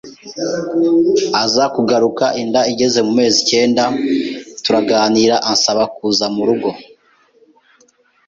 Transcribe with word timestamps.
Aza 1.43 1.65
kugaruka 1.75 2.25
inda 2.41 2.61
igeze 2.71 2.99
mu 3.07 3.11
mezi 3.19 3.35
icyenda 3.43 3.83
turaganira 4.63 5.35
ansaba 5.51 5.83
kuza 5.95 6.25
mu 6.35 6.43
rugo 6.49 6.69